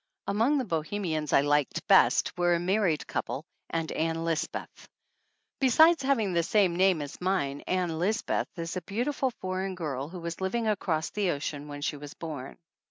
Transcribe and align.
Among 0.25 0.57
the 0.57 0.65
Bohemians 0.65 1.31
I 1.31 1.41
liked 1.41 1.87
best 1.87 2.35
were 2.35 2.55
a 2.55 2.59
mar 2.59 2.81
ried 2.81 3.05
couple 3.05 3.45
and 3.69 3.91
Ann 3.91 4.25
Lisbeth. 4.25 4.89
Besides 5.59 6.01
having 6.01 6.33
the 6.33 6.41
same 6.41 6.75
name 6.75 7.03
as 7.03 7.21
mine, 7.21 7.61
Ann 7.67 7.99
Lisbeth 7.99 8.47
is 8.57 8.75
a 8.75 8.81
beau 8.81 9.03
tiful 9.03 9.29
foreign 9.29 9.75
girl 9.75 10.09
who 10.09 10.19
was 10.19 10.41
living 10.41 10.67
across 10.67 11.11
the 11.11 11.29
ocean 11.29 11.67
when 11.67 11.83
she 11.83 11.97
was 11.97 12.15
born. 12.15 12.57